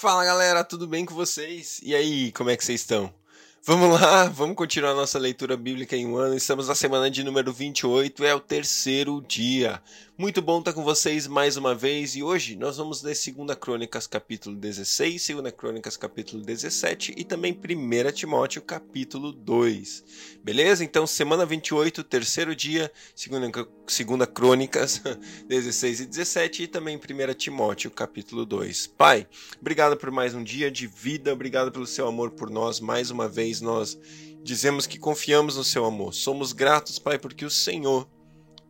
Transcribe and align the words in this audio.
Fala 0.00 0.24
galera, 0.24 0.64
tudo 0.64 0.86
bem 0.86 1.04
com 1.04 1.14
vocês? 1.14 1.78
E 1.82 1.94
aí, 1.94 2.32
como 2.32 2.48
é 2.48 2.56
que 2.56 2.64
vocês 2.64 2.80
estão? 2.80 3.12
Vamos 3.62 4.00
lá, 4.00 4.24
vamos 4.32 4.56
continuar 4.56 4.94
nossa 4.94 5.18
leitura 5.18 5.58
bíblica 5.58 5.94
em 5.94 6.06
um 6.06 6.16
ano. 6.16 6.34
Estamos 6.34 6.68
na 6.68 6.74
semana 6.74 7.10
de 7.10 7.22
número 7.22 7.52
28, 7.52 8.24
é 8.24 8.34
o 8.34 8.40
terceiro 8.40 9.20
dia. 9.20 9.78
Muito 10.20 10.42
bom 10.42 10.58
estar 10.58 10.74
com 10.74 10.84
vocês 10.84 11.26
mais 11.26 11.56
uma 11.56 11.74
vez 11.74 12.14
e 12.14 12.22
hoje 12.22 12.54
nós 12.54 12.76
vamos 12.76 13.02
ler 13.02 13.16
2 13.16 13.56
Crônicas 13.58 14.06
capítulo 14.06 14.54
16, 14.54 15.28
2 15.28 15.54
Crônicas 15.54 15.96
capítulo 15.96 16.42
17 16.42 17.14
e 17.16 17.24
também 17.24 17.54
1 17.54 18.12
Timóteo 18.12 18.60
capítulo 18.60 19.32
2. 19.32 20.04
Beleza? 20.44 20.84
Então, 20.84 21.06
semana 21.06 21.46
28, 21.46 22.04
terceiro 22.04 22.54
dia, 22.54 22.92
2 23.16 24.26
Crônicas 24.26 25.00
16 25.48 26.00
e 26.00 26.06
17 26.06 26.64
e 26.64 26.66
também 26.66 26.98
1 26.98 27.32
Timóteo 27.32 27.90
capítulo 27.90 28.44
2. 28.44 28.88
Pai, 28.88 29.26
obrigado 29.58 29.96
por 29.96 30.10
mais 30.10 30.34
um 30.34 30.44
dia 30.44 30.70
de 30.70 30.86
vida, 30.86 31.32
obrigado 31.32 31.72
pelo 31.72 31.86
seu 31.86 32.06
amor 32.06 32.32
por 32.32 32.50
nós 32.50 32.78
mais 32.78 33.10
uma 33.10 33.26
vez. 33.26 33.62
Nós 33.62 33.98
dizemos 34.42 34.86
que 34.86 34.98
confiamos 34.98 35.56
no 35.56 35.64
seu 35.64 35.86
amor. 35.86 36.12
Somos 36.12 36.52
gratos, 36.52 36.98
Pai, 36.98 37.18
porque 37.18 37.46
o 37.46 37.50
Senhor 37.50 38.06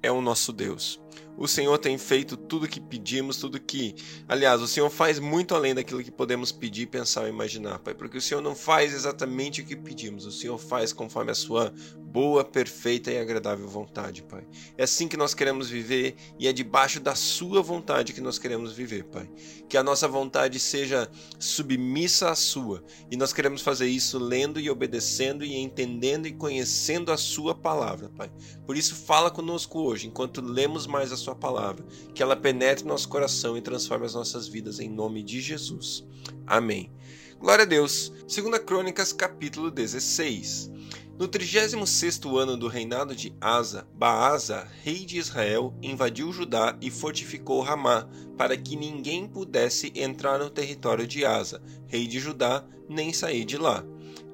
é 0.01 0.12
o 0.12 0.20
nosso 0.20 0.52
Deus. 0.52 1.01
O 1.37 1.48
Senhor 1.48 1.78
tem 1.78 1.96
feito 1.96 2.37
tudo 2.37 2.69
que 2.69 2.80
pedimos, 2.80 3.38
tudo 3.38 3.59
que. 3.59 3.95
Aliás, 4.28 4.60
o 4.60 4.69
Senhor 4.69 4.91
faz 4.91 5.19
muito 5.19 5.55
além 5.55 5.74
daquilo 5.74 6.02
que 6.02 6.10
podemos 6.10 6.52
pedir, 6.52 6.86
pensar 6.86 7.23
ou 7.23 7.28
imaginar, 7.28 7.78
Pai, 7.78 7.95
porque 7.95 8.19
o 8.19 8.20
Senhor 8.20 8.42
não 8.42 8.55
faz 8.55 8.92
exatamente 8.92 9.62
o 9.62 9.64
que 9.64 9.74
pedimos, 9.74 10.27
o 10.27 10.33
Senhor 10.33 10.59
faz 10.59 10.92
conforme 10.92 11.30
a 11.30 11.34
sua 11.34 11.73
boa, 12.10 12.45
perfeita 12.45 13.10
e 13.10 13.19
agradável 13.19 13.69
vontade, 13.69 14.23
Pai. 14.23 14.46
É 14.77 14.83
assim 14.83 15.06
que 15.06 15.16
nós 15.16 15.33
queremos 15.33 15.70
viver 15.70 16.16
e 16.38 16.48
é 16.48 16.52
debaixo 16.52 17.00
da 17.00 17.14
Sua 17.14 17.62
vontade 17.62 18.12
que 18.12 18.20
nós 18.20 18.38
queremos 18.38 18.72
viver, 18.72 19.05
Pai. 19.05 19.30
Que 19.69 19.77
a 19.77 19.83
nossa 19.83 20.08
vontade 20.08 20.58
seja 20.58 21.08
submissa 21.38 22.30
à 22.30 22.34
Sua 22.34 22.83
e 23.11 23.16
nós 23.16 23.33
queremos 23.33 23.62
fazer 23.62 23.86
isso 23.86 24.19
lendo 24.19 24.58
e 24.58 24.69
obedecendo 24.69 25.44
e 25.44 25.56
entendendo 25.56 26.27
e 26.27 26.33
conhecendo 26.33 27.12
a 27.12 27.16
Sua 27.16 27.55
palavra, 27.55 28.11
Pai. 28.11 28.31
Por 28.66 28.77
isso, 28.77 28.94
fala 28.94 29.31
conosco 29.31 29.81
hoje, 29.81 30.08
enquanto 30.08 30.41
lemos 30.41 30.86
mais 30.86 31.00
a 31.12 31.17
Sua 31.17 31.34
palavra, 31.34 31.84
que 32.15 32.23
ela 32.23 32.37
penetre 32.37 32.84
no 32.84 32.91
nosso 32.91 33.09
coração 33.09 33.56
e 33.56 33.62
transforme 33.62 34.06
as 34.06 34.15
nossas 34.15 34.47
vidas 34.47 34.79
em 34.79 34.89
nome 34.89 35.23
de 35.23 35.41
Jesus. 35.41 36.05
Amém. 36.47 36.93
Glória 37.39 37.62
a 37.62 37.67
Deus. 37.67 38.12
Segunda 38.29 38.59
Crônicas, 38.59 39.12
capítulo 39.15 39.71
16. 39.71 40.71
No 41.19 41.28
36 41.28 42.21
ano 42.39 42.56
do 42.56 42.67
reinado 42.67 43.15
de 43.15 43.34
Asa, 43.41 43.87
Baasa, 43.95 44.67
rei 44.83 45.05
de 45.05 45.19
Israel, 45.19 45.75
invadiu 45.83 46.33
Judá 46.33 46.77
e 46.81 46.91
fortificou 46.91 47.61
Ramá, 47.61 48.09
para 48.39 48.56
que 48.56 48.75
ninguém 48.75 49.27
pudesse 49.27 49.93
entrar 49.95 50.39
no 50.39 50.48
território 50.48 51.06
de 51.06 51.25
Asa, 51.25 51.62
rei 51.87 52.06
de 52.06 52.19
Judá, 52.19 52.65
nem 52.89 53.12
sair 53.12 53.45
de 53.45 53.59
lá. 53.59 53.84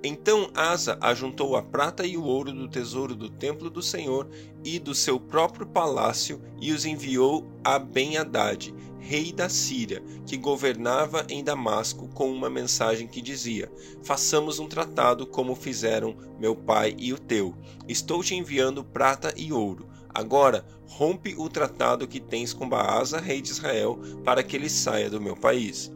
Então 0.03 0.51
Asa 0.55 0.99
ajuntou 1.01 1.57
a 1.57 1.63
prata 1.63 2.07
e 2.07 2.17
o 2.17 2.25
ouro 2.25 2.53
do 2.53 2.69
tesouro 2.69 3.15
do 3.15 3.29
templo 3.29 3.71
do 3.71 3.83
Senhor 3.83 4.29
e 4.65 4.79
do 4.79 4.95
seu 4.95 5.19
próprio 5.19 5.67
palácio 5.67 6.41
e 6.61 6.73
os 6.73 6.85
enviou 6.85 7.47
a 7.65 7.79
Ben-Hadad, 7.79 8.75
rei 8.99 9.33
da 9.33 9.49
Síria, 9.49 10.03
que 10.27 10.37
governava 10.37 11.25
em 11.29 11.43
Damasco, 11.43 12.09
com 12.09 12.31
uma 12.31 12.51
mensagem 12.51 13.07
que 13.07 13.23
dizia: 13.23 13.71
Façamos 14.03 14.59
um 14.59 14.67
tratado 14.67 15.27
como 15.27 15.55
fizeram 15.55 16.17
meu 16.39 16.55
pai 16.55 16.95
e 16.99 17.13
o 17.13 17.19
teu. 17.19 17.55
Estou 17.89 18.23
te 18.23 18.35
enviando 18.35 18.85
prata 18.85 19.33
e 19.37 19.53
ouro. 19.53 19.89
Agora, 20.13 20.65
rompe 20.87 21.35
o 21.37 21.47
tratado 21.47 22.09
que 22.09 22.19
tens 22.19 22.55
com 22.55 22.67
Baasa, 22.67 23.21
rei 23.21 23.43
de 23.43 23.51
Israel, 23.51 23.99
para 24.25 24.43
que 24.43 24.57
ele 24.57 24.71
saia 24.71 25.11
do 25.11 25.21
meu 25.21 25.37
país. 25.37 25.93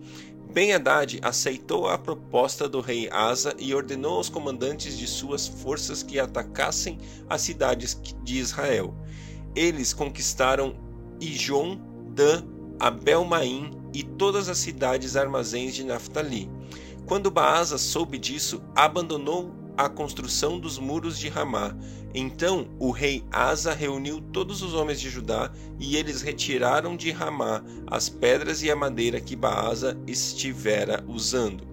Ben-Hadad 0.52 1.20
aceitou 1.22 1.88
a 1.88 1.96
proposta 1.96 2.68
do 2.68 2.80
rei 2.80 3.08
Asa 3.10 3.54
e 3.58 3.72
ordenou 3.72 4.16
aos 4.16 4.28
comandantes 4.28 4.98
de 4.98 5.06
suas 5.06 5.46
forças 5.46 6.02
que 6.02 6.18
atacassem 6.18 6.98
as 7.28 7.42
cidades 7.42 8.00
de 8.24 8.38
Israel. 8.38 8.92
Eles 9.54 9.92
conquistaram 9.92 10.74
Ijon, 11.20 11.78
Dan, 12.14 12.42
Abel-Maim 12.80 13.70
e 13.94 14.02
todas 14.02 14.48
as 14.48 14.58
cidades 14.58 15.16
armazéns 15.16 15.74
de 15.74 15.84
Naftali. 15.84 16.50
Quando 17.06 17.30
Baasa 17.30 17.78
soube 17.78 18.18
disso, 18.18 18.62
abandonou 18.74 19.52
a 19.76 19.88
construção 19.88 20.58
dos 20.58 20.78
muros 20.78 21.18
de 21.18 21.28
Ramá. 21.28 21.76
Então 22.14 22.68
o 22.78 22.90
rei 22.90 23.24
Asa 23.30 23.72
reuniu 23.72 24.20
todos 24.20 24.62
os 24.62 24.74
homens 24.74 25.00
de 25.00 25.08
Judá 25.08 25.50
e 25.78 25.96
eles 25.96 26.22
retiraram 26.22 26.96
de 26.96 27.10
Ramá 27.10 27.62
as 27.86 28.08
pedras 28.08 28.62
e 28.62 28.70
a 28.70 28.76
madeira 28.76 29.20
que 29.20 29.36
Baasa 29.36 29.96
estivera 30.06 31.04
usando. 31.06 31.64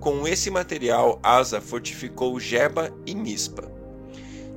Com 0.00 0.28
esse 0.28 0.50
material, 0.50 1.18
Asa 1.22 1.60
fortificou 1.60 2.38
Jeba 2.38 2.94
e 3.04 3.14
Mispa. 3.14 3.68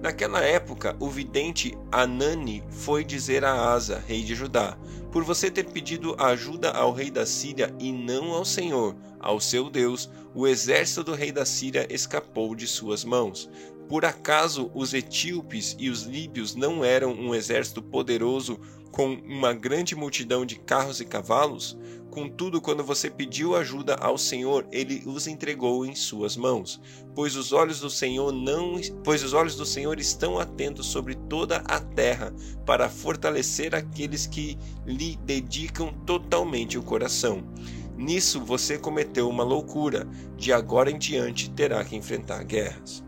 Naquela 0.01 0.41
época, 0.41 0.95
o 0.99 1.07
vidente 1.07 1.77
Anani 1.91 2.63
foi 2.69 3.03
dizer 3.03 3.45
a 3.45 3.71
Asa, 3.71 4.03
rei 4.07 4.23
de 4.23 4.33
Judá: 4.33 4.75
Por 5.11 5.23
você 5.23 5.49
ter 5.51 5.65
pedido 5.65 6.15
ajuda 6.19 6.71
ao 6.71 6.91
rei 6.91 7.11
da 7.11 7.25
Síria 7.25 7.73
e 7.79 7.91
não 7.91 8.31
ao 8.31 8.43
Senhor, 8.43 8.95
ao 9.21 9.39
seu 9.39 9.69
Deus, 9.69 10.09
o 10.33 10.47
exército 10.47 11.03
do 11.03 11.13
rei 11.13 11.31
da 11.31 11.45
Síria 11.45 11.87
escapou 11.89 12.55
de 12.55 12.67
suas 12.67 13.03
mãos. 13.03 13.49
Por 13.87 14.05
acaso 14.05 14.71
os 14.73 14.93
etíopes 14.93 15.75
e 15.77 15.89
os 15.89 16.03
líbios 16.03 16.55
não 16.55 16.83
eram 16.83 17.11
um 17.13 17.35
exército 17.35 17.81
poderoso 17.81 18.59
com 18.91 19.13
uma 19.13 19.53
grande 19.53 19.95
multidão 19.95 20.45
de 20.45 20.55
carros 20.55 20.99
e 21.01 21.05
cavalos? 21.05 21.77
Contudo, 22.11 22.59
quando 22.59 22.83
você 22.83 23.09
pediu 23.09 23.55
ajuda 23.55 23.95
ao 23.95 24.17
Senhor, 24.17 24.67
ele 24.69 25.01
os 25.05 25.27
entregou 25.27 25.85
em 25.85 25.95
suas 25.95 26.35
mãos, 26.35 26.81
pois 27.15 27.37
os 27.37 27.53
olhos 27.53 27.79
do 27.79 27.89
Senhor 27.89 28.33
não, 28.33 28.75
pois 29.01 29.23
os 29.23 29.31
olhos 29.33 29.55
do 29.55 29.65
Senhor 29.65 29.97
estão 29.97 30.37
atentos 30.37 30.87
sobre 30.87 31.15
toda 31.15 31.63
a 31.65 31.79
terra, 31.79 32.33
para 32.65 32.89
fortalecer 32.89 33.73
aqueles 33.73 34.27
que 34.27 34.57
lhe 34.85 35.15
dedicam 35.23 35.93
totalmente 36.05 36.77
o 36.77 36.83
coração. 36.83 37.45
Nisso 38.01 38.43
você 38.43 38.79
cometeu 38.79 39.29
uma 39.29 39.43
loucura, 39.43 40.07
de 40.35 40.51
agora 40.51 40.89
em 40.89 40.97
diante 40.97 41.51
terá 41.51 41.85
que 41.85 41.95
enfrentar 41.95 42.43
guerras. 42.43 43.03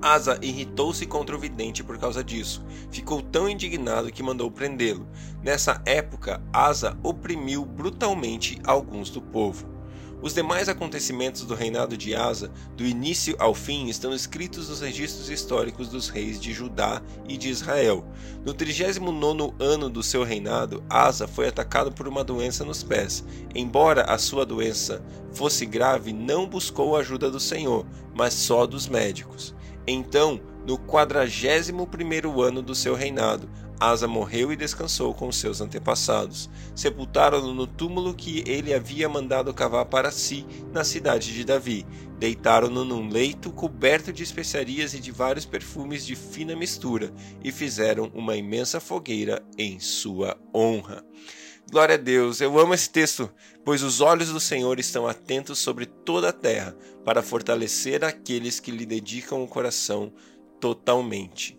Asa 0.00 0.38
irritou-se 0.40 1.04
contra 1.04 1.36
o 1.36 1.38
vidente 1.38 1.84
por 1.84 1.98
causa 1.98 2.24
disso. 2.24 2.64
Ficou 2.90 3.20
tão 3.20 3.46
indignado 3.46 4.10
que 4.10 4.22
mandou 4.22 4.50
prendê-lo. 4.50 5.06
Nessa 5.42 5.82
época, 5.84 6.42
Asa 6.50 6.98
oprimiu 7.02 7.66
brutalmente 7.66 8.58
alguns 8.64 9.10
do 9.10 9.20
povo. 9.20 9.75
Os 10.22 10.32
demais 10.32 10.68
acontecimentos 10.68 11.42
do 11.42 11.54
reinado 11.54 11.96
de 11.96 12.14
Asa, 12.14 12.50
do 12.74 12.84
início 12.84 13.36
ao 13.38 13.54
fim, 13.54 13.88
estão 13.88 14.14
escritos 14.14 14.68
nos 14.68 14.80
registros 14.80 15.28
históricos 15.28 15.88
dos 15.88 16.08
reis 16.08 16.40
de 16.40 16.52
Judá 16.52 17.02
e 17.28 17.36
de 17.36 17.48
Israel. 17.48 18.04
No 18.44 18.54
39 18.54 19.54
ano 19.60 19.90
do 19.90 20.02
seu 20.02 20.24
reinado, 20.24 20.82
Asa 20.88 21.28
foi 21.28 21.48
atacado 21.48 21.92
por 21.92 22.08
uma 22.08 22.24
doença 22.24 22.64
nos 22.64 22.82
pés. 22.82 23.24
Embora 23.54 24.02
a 24.02 24.16
sua 24.16 24.46
doença 24.46 25.04
fosse 25.32 25.66
grave, 25.66 26.12
não 26.12 26.48
buscou 26.48 26.96
a 26.96 27.00
ajuda 27.00 27.30
do 27.30 27.38
Senhor, 27.38 27.86
mas 28.14 28.32
só 28.32 28.66
dos 28.66 28.88
médicos. 28.88 29.54
Então, 29.86 30.40
no 30.66 30.76
quadragésimo 30.76 31.86
primeiro 31.86 32.42
ano 32.42 32.60
do 32.60 32.74
seu 32.74 32.94
reinado, 32.94 33.48
Asa 33.78 34.08
morreu 34.08 34.50
e 34.50 34.56
descansou 34.56 35.12
com 35.12 35.30
seus 35.30 35.60
antepassados. 35.60 36.48
Sepultaram-no 36.74 37.52
no 37.52 37.66
túmulo 37.66 38.14
que 38.14 38.42
ele 38.46 38.72
havia 38.72 39.06
mandado 39.06 39.52
cavar 39.52 39.84
para 39.84 40.10
si 40.10 40.46
na 40.72 40.82
cidade 40.82 41.34
de 41.34 41.44
Davi. 41.44 41.86
Deitaram-no 42.18 42.86
num 42.86 43.08
leito 43.08 43.52
coberto 43.52 44.12
de 44.12 44.22
especiarias 44.22 44.94
e 44.94 44.98
de 44.98 45.12
vários 45.12 45.44
perfumes 45.44 46.06
de 46.06 46.16
fina 46.16 46.56
mistura 46.56 47.12
e 47.44 47.52
fizeram 47.52 48.10
uma 48.14 48.34
imensa 48.34 48.80
fogueira 48.80 49.44
em 49.58 49.78
sua 49.78 50.38
honra. 50.54 51.04
Glória 51.70 51.96
a 51.96 51.98
Deus, 51.98 52.40
eu 52.40 52.58
amo 52.58 52.74
esse 52.74 52.88
texto, 52.88 53.28
pois 53.64 53.82
os 53.82 54.00
olhos 54.00 54.28
do 54.28 54.38
Senhor 54.38 54.78
estão 54.78 55.06
atentos 55.06 55.58
sobre 55.58 55.84
toda 55.84 56.28
a 56.28 56.32
terra, 56.32 56.76
para 57.04 57.22
fortalecer 57.22 58.04
aqueles 58.04 58.60
que 58.60 58.70
lhe 58.70 58.86
dedicam 58.86 59.42
o 59.42 59.48
coração 59.48 60.12
totalmente. 60.60 61.58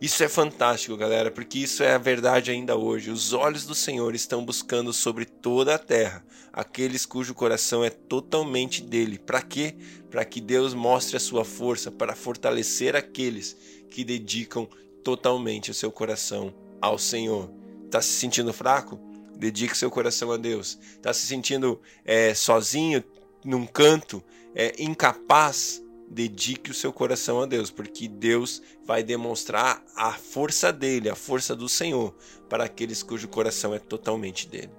Isso 0.00 0.24
é 0.24 0.28
fantástico, 0.28 0.96
galera, 0.96 1.30
porque 1.30 1.60
isso 1.60 1.82
é 1.82 1.94
a 1.94 1.98
verdade 1.98 2.50
ainda 2.50 2.76
hoje. 2.76 3.10
Os 3.10 3.32
olhos 3.32 3.64
do 3.64 3.74
Senhor 3.74 4.14
estão 4.14 4.44
buscando 4.44 4.92
sobre 4.92 5.24
toda 5.24 5.74
a 5.74 5.78
terra 5.78 6.24
aqueles 6.52 7.06
cujo 7.06 7.34
coração 7.34 7.84
é 7.84 7.88
totalmente 7.88 8.82
dele. 8.82 9.18
Para 9.18 9.40
quê? 9.40 9.74
Para 10.10 10.24
que 10.24 10.40
Deus 10.40 10.74
mostre 10.74 11.16
a 11.16 11.20
sua 11.20 11.44
força, 11.44 11.90
para 11.90 12.14
fortalecer 12.14 12.94
aqueles 12.94 13.56
que 13.88 14.04
dedicam 14.04 14.68
totalmente 15.02 15.70
o 15.70 15.74
seu 15.74 15.90
coração 15.90 16.52
ao 16.80 16.98
Senhor. 16.98 17.50
Está 17.86 18.02
se 18.02 18.12
sentindo 18.12 18.52
fraco? 18.52 19.00
dedique 19.42 19.76
seu 19.76 19.90
coração 19.90 20.30
a 20.30 20.36
Deus. 20.36 20.78
Está 20.94 21.12
se 21.12 21.26
sentindo 21.26 21.80
é, 22.04 22.32
sozinho 22.32 23.02
num 23.44 23.66
canto, 23.66 24.22
é, 24.54 24.72
incapaz, 24.78 25.82
dedique 26.08 26.70
o 26.70 26.74
seu 26.74 26.92
coração 26.92 27.40
a 27.40 27.46
Deus, 27.46 27.70
porque 27.70 28.08
Deus 28.08 28.62
vai 28.84 29.02
demonstrar 29.02 29.82
a 29.96 30.12
força 30.12 30.72
dele, 30.72 31.08
a 31.08 31.14
força 31.14 31.56
do 31.56 31.68
Senhor, 31.68 32.14
para 32.48 32.64
aqueles 32.64 33.02
cujo 33.02 33.28
coração 33.28 33.74
é 33.74 33.78
totalmente 33.78 34.46
dele. 34.46 34.70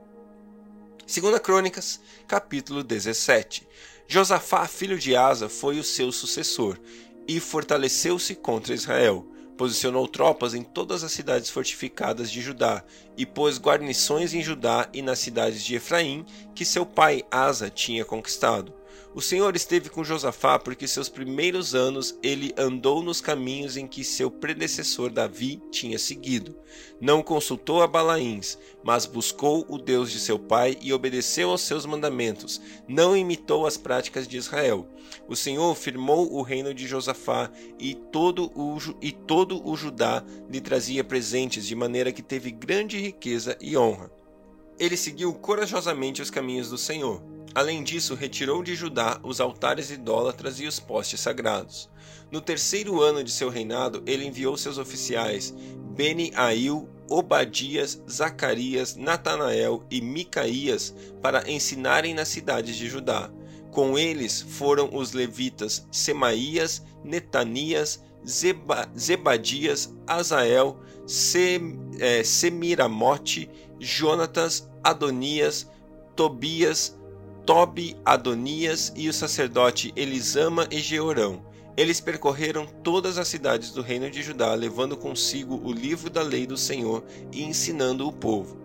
Segunda 1.06 1.40
Crônicas, 1.40 2.00
capítulo 2.28 2.84
17. 2.84 3.68
Josafá, 4.08 4.68
filho 4.68 4.98
de 4.98 5.16
Asa, 5.16 5.50
foi 5.50 5.80
o 5.80 5.84
seu 5.84 6.12
sucessor 6.12 6.80
e 7.28 7.40
fortaleceu-se 7.40 8.36
contra 8.36 8.74
Israel. 8.74 9.26
Posicionou 9.58 10.08
tropas 10.08 10.54
em 10.54 10.64
todas 10.64 11.04
as 11.04 11.12
cidades 11.12 11.50
fortificadas 11.50 12.32
de 12.32 12.42
Judá 12.42 12.84
e 13.18 13.26
pôs 13.26 13.60
guarnições 13.60 14.34
em 14.34 14.42
Judá 14.42 14.90
e 14.94 15.02
nas 15.02 15.20
cidades 15.20 15.64
de 15.64 15.76
Efraim 15.76 16.26
que 16.56 16.66
seu 16.66 16.86
pai 16.86 17.24
Asa 17.30 17.70
tinha 17.70 18.04
conquistado. 18.04 18.74
O 19.16 19.22
Senhor 19.22 19.56
esteve 19.56 19.90
com 19.90 20.04
Josafá 20.04 20.58
porque 20.58 20.88
seus 20.88 21.08
primeiros 21.08 21.76
anos 21.76 22.18
ele 22.24 22.52
andou 22.58 23.04
nos 23.04 23.22
caminhos 23.22 23.78
em 23.78 23.86
que 23.88 24.04
seu 24.04 24.32
predecessor 24.32 25.12
Davi 25.12 25.62
tinha 25.70 26.00
seguido. 26.00 26.56
Não 27.00 27.22
consultou 27.22 27.84
a 27.84 27.88
Balaíns, 27.88 28.58
mas 28.84 29.06
buscou 29.06 29.66
o 29.70 29.78
Deus 29.78 30.12
de 30.12 30.20
seu 30.20 30.40
pai 30.40 30.78
e 30.82 30.92
obedeceu 30.92 31.52
aos 31.52 31.62
seus 31.62 31.86
mandamentos. 31.86 32.60
Não 32.88 33.16
imitou 33.16 33.68
as 33.68 33.78
práticas 33.78 34.28
de 34.28 34.38
Israel. 34.38 34.88
O 35.28 35.36
Senhor 35.36 35.76
firmou 35.76 36.34
o 36.34 36.42
reino 36.42 36.74
de 36.74 36.88
Josafá 36.88 37.52
e 37.78 37.94
todo 37.94 38.52
o, 38.56 38.78
e 39.00 39.12
todo 39.12 39.64
o 39.68 39.76
Judá 39.76 40.24
lhe 40.50 40.60
trazia 40.60 41.04
presentes, 41.04 41.68
de 41.68 41.76
maneira 41.76 42.12
que 42.12 42.24
teve 42.24 42.50
grande 42.50 42.98
riqueza 43.00 43.56
e 43.62 43.78
honra. 43.78 44.12
Ele 44.80 44.98
seguiu 44.98 45.34
corajosamente 45.36 46.20
os 46.20 46.32
caminhos 46.32 46.70
do 46.70 46.80
Senhor 46.80 47.33
Além 47.56 47.84
disso, 47.84 48.16
retirou 48.16 48.64
de 48.64 48.74
Judá 48.74 49.20
os 49.24 49.40
altares 49.40 49.92
idólatras 49.92 50.60
e 50.60 50.66
os 50.66 50.80
postes 50.80 51.20
sagrados. 51.20 51.90
No 52.32 52.42
terceiro 52.42 53.00
ano 53.00 53.24
de 53.24 53.32
seu 53.32 53.50
reinado, 53.50 54.02
ele 54.08 54.26
enviou 54.26 54.58
seus 54.58 54.80
oficiais 54.80 55.54
Beni-Ail, 55.96 56.90
Obadias, 57.08 58.02
Zacarias, 58.10 58.96
Natanael 58.96 59.86
e 59.92 60.02
Micaías 60.02 60.96
para 61.22 61.50
ensinarem 61.50 62.16
nas 62.16 62.30
cidades 62.30 62.76
de 62.76 62.90
Judá. 62.90 63.32
Com 63.70 64.00
eles 64.00 64.42
foram 64.42 64.90
os 64.92 65.14
levitas 65.14 65.88
Semaías, 65.92 66.84
Netanias, 67.04 68.04
Zeba, 68.28 68.90
Zebadias, 68.98 69.94
Azael, 70.08 70.80
Sem, 71.06 71.80
é, 72.00 72.24
Semiramote, 72.24 73.50
Jonatas, 73.80 74.68
Adonias, 74.84 75.70
Tobias, 76.16 76.98
Tobi, 77.46 77.98
Adonias 78.06 78.94
e 78.96 79.10
o 79.10 79.14
sacerdote 79.14 79.92
Elisama 79.98 80.66
e 80.72 80.80
Jeorão. 80.80 81.42
Eles 81.76 82.00
percorreram 82.00 82.66
todas 82.66 83.18
as 83.18 83.28
cidades 83.28 83.72
do 83.72 83.82
reino 83.82 84.10
de 84.10 84.24
Judá, 84.24 84.54
levando 84.54 84.96
consigo 84.96 85.60
o 85.62 85.74
livro 85.74 86.10
da 86.10 86.22
lei 86.22 86.48
do 86.48 86.56
Senhor 86.56 87.04
e 87.34 87.44
ensinando 87.44 88.08
o 88.08 88.14
povo. 88.14 88.58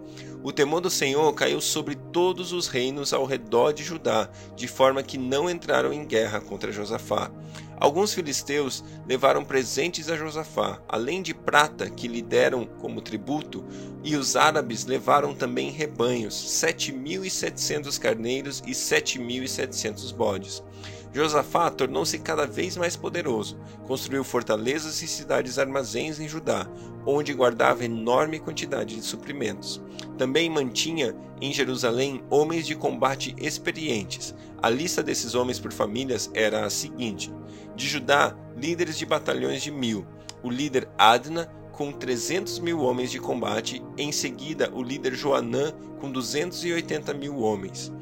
O 0.44 0.52
temor 0.52 0.80
do 0.80 0.90
Senhor 0.90 1.32
caiu 1.34 1.60
sobre 1.60 1.96
todos 1.96 2.52
os 2.52 2.68
reinos 2.68 3.12
ao 3.12 3.24
redor 3.24 3.72
de 3.72 3.82
Judá, 3.82 4.30
de 4.54 4.68
forma 4.68 5.02
que 5.02 5.18
não 5.18 5.50
entraram 5.50 5.92
em 5.92 6.04
guerra 6.04 6.40
contra 6.40 6.70
Josafá. 6.70 7.32
Alguns 7.80 8.12
filisteus 8.12 8.82
levaram 9.06 9.44
presentes 9.44 10.10
a 10.10 10.16
Josafá, 10.16 10.82
além 10.88 11.22
de 11.22 11.32
prata 11.32 11.88
que 11.88 12.08
lhe 12.08 12.20
deram 12.20 12.64
como 12.64 13.00
tributo, 13.00 13.64
e 14.02 14.16
os 14.16 14.34
árabes 14.34 14.84
levaram 14.84 15.34
também 15.34 15.70
rebanhos, 15.70 16.34
sete 16.34 16.92
mil 16.92 17.24
e 17.24 17.30
setecentos 17.30 17.98
carneiros 17.98 18.62
e 18.66 18.74
sete 18.74 19.18
mil 19.18 19.44
e 19.44 19.48
setecentos 19.48 20.10
bodes. 20.10 20.62
Josafá 21.12 21.70
tornou-se 21.70 22.18
cada 22.18 22.46
vez 22.46 22.76
mais 22.76 22.96
poderoso, 22.96 23.58
construiu 23.86 24.22
fortalezas 24.22 25.02
e 25.02 25.08
cidades 25.08 25.58
armazéns 25.58 26.20
em 26.20 26.28
Judá, 26.28 26.68
onde 27.06 27.32
guardava 27.32 27.84
enorme 27.84 28.38
quantidade 28.38 28.94
de 28.94 29.02
suprimentos. 29.02 29.82
Também 30.16 30.50
mantinha 30.50 31.16
em 31.40 31.52
Jerusalém 31.52 32.22
homens 32.28 32.66
de 32.66 32.74
combate 32.74 33.34
experientes. 33.38 34.34
A 34.60 34.68
lista 34.68 35.02
desses 35.02 35.34
homens 35.34 35.58
por 35.58 35.72
famílias 35.72 36.30
era 36.34 36.66
a 36.66 36.70
seguinte: 36.70 37.32
de 37.74 37.86
Judá, 37.86 38.36
líderes 38.56 38.98
de 38.98 39.06
batalhões 39.06 39.62
de 39.62 39.70
mil, 39.70 40.06
o 40.42 40.50
líder 40.50 40.88
Adna 40.98 41.50
com 41.72 41.92
300 41.92 42.58
mil 42.58 42.80
homens 42.80 43.08
de 43.08 43.20
combate, 43.20 43.80
em 43.96 44.10
seguida 44.10 44.68
o 44.74 44.82
líder 44.82 45.14
Joanã 45.14 45.72
com 46.00 46.10
280 46.10 47.14
mil 47.14 47.38
homens. 47.38 47.92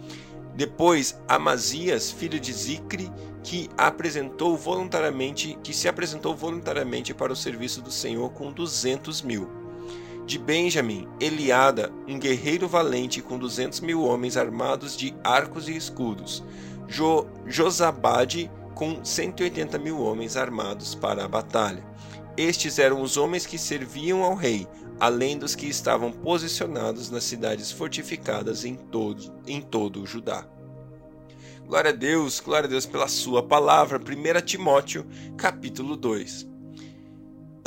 Depois, 0.56 1.20
Amazias, 1.28 2.10
filho 2.10 2.40
de 2.40 2.50
Zicre, 2.50 3.12
que 3.42 3.68
apresentou 3.76 4.56
voluntariamente, 4.56 5.58
que 5.62 5.74
se 5.74 5.86
apresentou 5.86 6.34
voluntariamente 6.34 7.12
para 7.12 7.30
o 7.30 7.36
serviço 7.36 7.82
do 7.82 7.90
Senhor 7.90 8.30
com 8.30 8.50
200 8.50 9.20
mil. 9.20 9.50
De 10.24 10.38
Benjamim, 10.38 11.06
Eliada, 11.20 11.92
um 12.08 12.18
guerreiro 12.18 12.66
valente 12.66 13.20
com 13.20 13.38
200 13.38 13.80
mil 13.80 14.02
homens 14.02 14.38
armados 14.38 14.96
de 14.96 15.14
arcos 15.22 15.68
e 15.68 15.76
escudos. 15.76 16.42
Jo, 16.88 17.26
Josabade, 17.46 18.50
com 18.74 19.04
180 19.04 19.78
mil 19.78 20.00
homens 20.00 20.38
armados 20.38 20.94
para 20.94 21.26
a 21.26 21.28
batalha. 21.28 21.84
Estes 22.34 22.78
eram 22.78 23.02
os 23.02 23.18
homens 23.18 23.44
que 23.44 23.58
serviam 23.58 24.22
ao 24.22 24.34
rei, 24.34 24.66
além 24.98 25.38
dos 25.38 25.54
que 25.54 25.66
estavam 25.66 26.10
posicionados 26.10 27.10
nas 27.10 27.24
cidades 27.24 27.70
fortificadas 27.70 28.64
em 28.64 28.74
todo, 28.74 29.32
em 29.46 29.60
todo 29.60 30.02
o 30.02 30.06
Judá. 30.06 30.46
Glória 31.66 31.90
a 31.90 31.94
Deus, 31.94 32.40
glória 32.40 32.66
a 32.66 32.70
Deus 32.70 32.86
pela 32.86 33.08
sua 33.08 33.42
palavra. 33.42 33.98
1 33.98 34.44
Timóteo, 34.44 35.04
capítulo 35.36 35.96
2. 35.96 36.55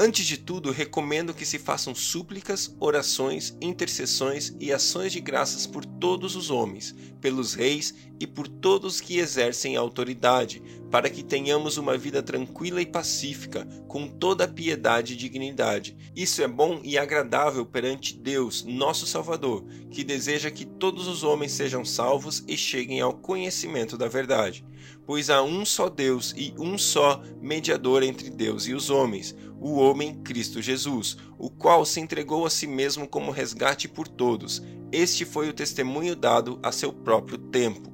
Antes 0.01 0.25
de 0.25 0.38
tudo, 0.38 0.72
recomendo 0.72 1.34
que 1.34 1.46
se 1.46 1.60
façam 1.60 1.94
súplicas, 1.94 2.74
orações, 2.80 3.57
intercessões 3.60 4.56
e 4.57 4.72
ações 4.72 5.12
de 5.12 5.19
graças 5.19 5.68
por 5.68 5.84
todos 5.84 6.38
os 6.38 6.50
homens, 6.50 6.96
pelos 7.19 7.54
reis 7.54 7.94
e 8.18 8.25
por 8.25 8.48
todos 8.48 9.01
que 9.01 9.18
exercem 9.18 9.75
autoridade, 9.75 10.63
para 10.90 11.10
que 11.10 11.22
tenhamos 11.22 11.75
uma 11.75 11.98
vida 11.98 12.24
tranquila 12.24 12.81
e 12.81 12.86
pacífica, 12.86 13.66
com 13.90 14.07
toda 14.07 14.48
piedade 14.48 15.16
e 15.16 15.18
dignidade. 15.18 15.98
Isso 16.16 16.42
é 16.42 16.48
bom 16.48 16.80
e 16.81 16.98
agradável 16.98 17.66
perante 17.66 18.16
Deus, 18.16 18.63
nosso 18.63 19.06
Salvador, 19.06 19.66
que 19.92 20.06
deseja 20.06 20.50
que 20.50 20.63
todos 20.63 21.07
os 21.07 21.24
homens 21.24 21.51
sejam 21.51 21.84
salvos 21.84 22.42
e 22.48 22.56
cheguem 22.56 23.01
ao 23.01 23.16
conhecimento 23.16 23.98
da 23.98 24.07
verdade. 24.07 24.63
Pois 25.10 25.32
há 25.32 25.42
um 25.42 25.66
só 25.66 25.90
Deus 25.90 26.36
e 26.38 26.54
um 26.60 26.78
só 26.78 27.20
mediador 27.42 28.04
entre 28.04 28.30
Deus 28.30 28.68
e 28.68 28.76
os 28.76 28.92
homens 28.92 29.36
o 29.60 29.80
homem 29.80 30.22
Cristo 30.22 30.62
Jesus, 30.62 31.18
o 31.36 31.50
qual 31.50 31.84
se 31.84 32.00
entregou 32.00 32.46
a 32.46 32.50
si 32.52 32.68
mesmo 32.68 33.08
como 33.08 33.32
resgate 33.32 33.88
por 33.88 34.08
todos. 34.08 34.62
Este 34.92 35.26
foi 35.26 35.50
o 35.50 35.54
testemunho 35.54 36.16
dado 36.16 36.60
a 36.62 36.72
seu 36.72 36.94
próprio 36.94 37.40
tempo. 37.40 37.92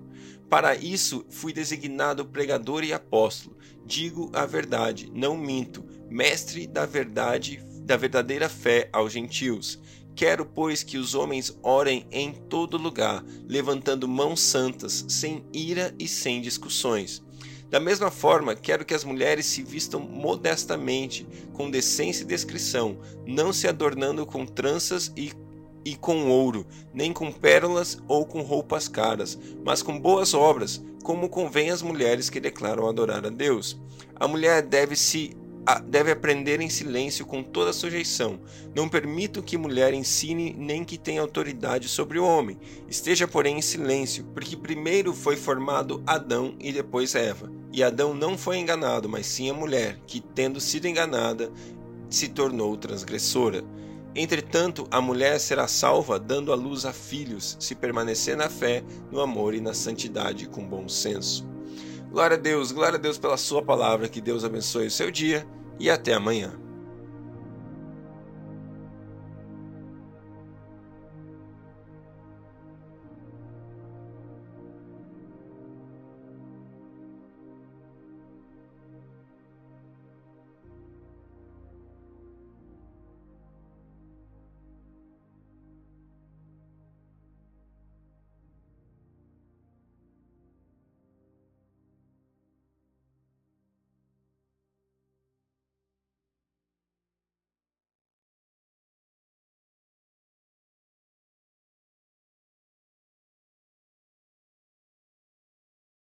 Para 0.50 0.76
isso 0.76 1.26
fui 1.30 1.54
designado 1.54 2.26
pregador 2.26 2.84
e 2.84 2.92
apóstolo. 2.92 3.58
Digo 3.86 4.30
a 4.34 4.46
verdade, 4.46 5.10
não 5.16 5.38
minto, 5.38 5.86
mestre 6.10 6.68
da 6.68 6.86
verdade, 6.86 7.64
da 7.86 7.96
verdadeira 7.96 8.50
fé 8.50 8.90
aos 8.92 9.14
gentios. 9.14 9.80
Quero, 10.16 10.46
pois, 10.46 10.82
que 10.82 10.98
os 10.98 11.14
homens 11.14 11.58
orem 11.62 12.08
em 12.12 12.32
todo 12.32 12.78
lugar, 12.78 13.24
levantando 13.48 14.08
mãos 14.08 14.40
santas, 14.40 15.06
sem 15.10 15.46
ira 15.54 15.94
e 16.00 16.08
sem 16.08 16.42
discussões 16.42 17.22
da 17.70 17.80
mesma 17.80 18.12
forma, 18.12 18.56
quero 18.56 18.86
que 18.86 18.94
as 18.94 19.04
mulheres 19.04 19.46
se 19.46 19.64
vistam 19.64 20.00
modestamente, 20.00 21.28
com 21.52 21.70
decência 21.70 22.24
e 22.24 22.28
descrição, 22.28 22.98
não 23.26 23.52
se 23.52 23.68
adornando 23.68 24.26
com 24.26 24.46
tranças 24.46 25.12
e 25.18 25.34
e 25.88 25.96
com 25.96 26.30
ouro, 26.30 26.66
nem 26.92 27.14
com 27.14 27.32
pérolas 27.32 28.00
ou 28.08 28.26
com 28.26 28.42
roupas 28.42 28.88
caras, 28.88 29.38
mas 29.64 29.84
com 29.84 30.00
boas 30.00 30.34
obras, 30.34 30.84
como 31.04 31.30
convém 31.30 31.70
às 31.70 31.84
mulheres 31.84 32.28
que 32.28 32.40
declaram 32.40 32.90
adorar 32.90 33.24
a 33.24 33.30
Deus. 33.30 33.80
A 34.16 34.28
mulher 34.28 34.64
deve 34.64 34.96
se 34.96 35.38
deve 35.86 36.12
aprender 36.12 36.62
em 36.62 36.70
silêncio 36.70 37.26
com 37.26 37.42
toda 37.42 37.74
sujeição. 37.74 38.40
Não 38.76 38.88
permito 38.88 39.42
que 39.42 39.58
mulher 39.58 39.94
ensine 39.94 40.56
nem 40.58 40.84
que 40.84 40.98
tenha 40.98 41.22
autoridade 41.22 41.90
sobre 41.90 42.20
o 42.20 42.26
homem. 42.26 42.58
Esteja, 42.88 43.28
porém, 43.28 43.58
em 43.58 43.62
silêncio, 43.62 44.26
porque 44.26 44.56
primeiro 44.56 45.14
foi 45.14 45.36
formado 45.36 46.04
Adão 46.06 46.56
e 46.60 46.72
depois 46.72 47.16
Eva. 47.16 47.52
E 47.72 47.84
Adão 47.84 48.14
não 48.14 48.38
foi 48.38 48.58
enganado, 48.58 49.10
mas 49.10 49.26
sim 49.26 49.50
a 49.50 49.54
mulher, 49.54 50.00
que, 50.06 50.22
tendo 50.22 50.62
sido 50.62 50.88
enganada, 50.88 51.52
se 52.10 52.30
tornou 52.30 52.78
transgressora. 52.78 53.64
Entretanto, 54.16 54.88
a 54.90 55.02
mulher 55.02 55.40
será 55.40 55.68
salva 55.68 56.18
dando 56.18 56.54
à 56.54 56.56
luz 56.56 56.86
a 56.86 56.94
filhos, 56.94 57.58
se 57.60 57.76
permanecer 57.76 58.38
na 58.38 58.50
fé, 58.50 58.82
no 59.12 59.20
amor 59.20 59.54
e 59.54 59.60
na 59.60 59.74
santidade 59.74 60.48
com 60.48 60.66
bom 60.66 60.88
senso. 60.88 61.55
Glória 62.16 62.38
a 62.38 62.40
Deus, 62.40 62.72
glória 62.72 62.98
a 62.98 63.02
Deus 63.02 63.18
pela 63.18 63.36
Sua 63.36 63.62
palavra, 63.62 64.08
que 64.08 64.22
Deus 64.22 64.46
abençoe 64.46 64.88
o 64.88 64.92
seu 64.92 65.12
dia 65.12 65.46
e 65.78 65.90
até 65.90 66.14
amanhã. 66.14 66.58